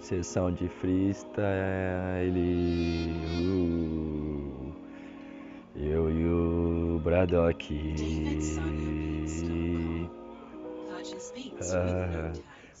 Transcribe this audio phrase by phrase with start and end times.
[0.00, 1.44] Sessão de freestyle.
[3.38, 4.72] Uh,
[5.76, 7.94] eu e o Braddock.
[11.72, 12.32] Ah,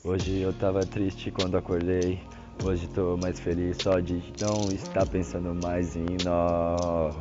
[0.02, 2.20] hoje eu tava triste quando acordei.
[2.64, 7.14] Hoje tô mais feliz só de não estar pensando mais em nós.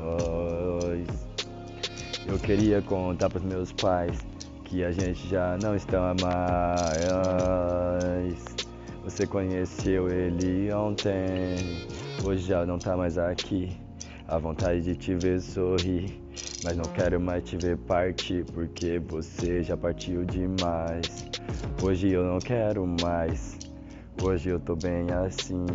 [2.25, 4.18] Eu queria contar pros meus pais
[4.66, 7.00] que a gente já não está mais.
[9.10, 11.56] Você conheceu ele ontem,
[12.24, 13.75] hoje já não tá mais aqui.
[14.28, 16.21] A vontade de te ver sorrir,
[16.64, 21.25] mas não quero mais te ver partir, porque você já partiu demais.
[21.82, 23.57] Hoje eu não quero mais,
[24.21, 25.66] hoje eu tô bem assim.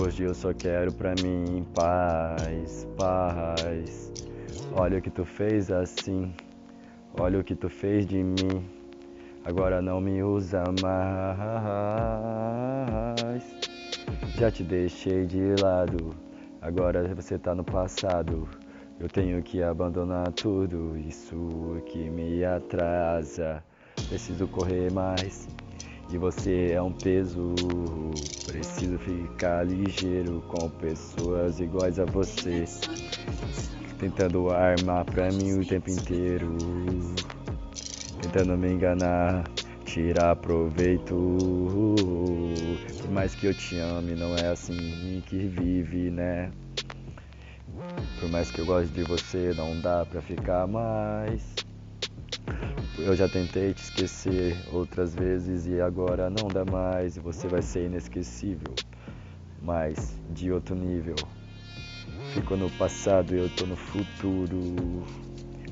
[0.00, 4.10] Hoje eu só quero pra mim paz, paz.
[4.72, 6.32] Olha o que tu fez assim,
[7.12, 8.77] olha o que tu fez de mim.
[9.44, 11.38] Agora não me usa mais.
[14.36, 16.14] Já te deixei de lado,
[16.60, 18.48] agora você tá no passado.
[19.00, 23.62] Eu tenho que abandonar tudo, isso que me atrasa.
[24.08, 25.48] Preciso correr mais.
[26.10, 27.54] E você é um peso.
[28.46, 32.64] Preciso ficar ligeiro com pessoas iguais a você.
[33.98, 36.56] Tentando armar pra mim o tempo inteiro
[38.18, 39.44] tentando me enganar,
[39.84, 41.14] tirar proveito.
[43.00, 46.50] Por mais que eu te ame, não é assim que vive, né?
[48.18, 51.54] Por mais que eu goste de você, não dá pra ficar mais.
[52.98, 57.16] Eu já tentei te esquecer outras vezes e agora não dá mais.
[57.16, 58.74] E você vai ser inesquecível,
[59.62, 61.14] mas de outro nível.
[62.34, 64.58] Fico no passado e eu tô no futuro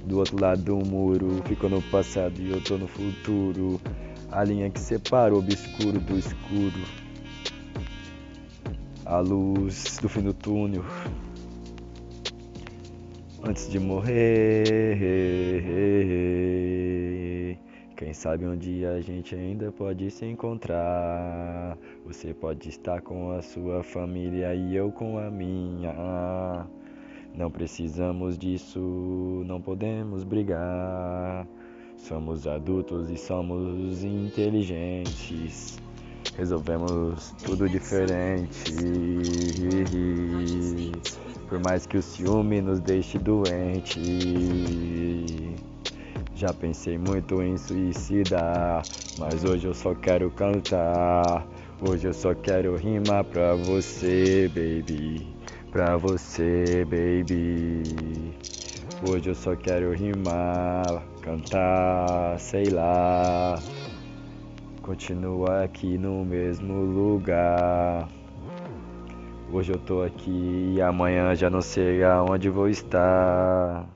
[0.07, 1.43] do outro lado do muro.
[1.45, 3.81] Ficou no passado e eu tô no futuro.
[4.31, 6.81] A linha que separa o obscuro do escuro.
[9.05, 10.85] A luz do fim do túnel.
[13.45, 14.97] Antes de morrer.
[17.97, 21.79] Quem sabe um dia a gente ainda pode se encontrar.
[22.05, 26.67] Você pode estar com a sua família e eu com a minha.
[27.37, 28.81] Não precisamos disso,
[29.45, 31.47] não podemos brigar.
[31.99, 35.79] Somos adultos e somos inteligentes.
[36.35, 38.73] Resolvemos tudo diferente.
[41.47, 44.01] Por mais que o ciúme nos deixe doente.
[46.35, 48.83] Já pensei muito em suicidar,
[49.19, 51.47] mas hoje eu só quero cantar.
[51.87, 55.37] Hoje eu só quero rimar pra você, baby
[55.71, 58.35] pra você, baby.
[59.09, 63.59] Hoje eu só quero rimar, cantar, sei lá.
[64.83, 68.09] Continua aqui no mesmo lugar.
[69.53, 73.87] Hoje eu tô aqui e amanhã já não sei aonde vou estar.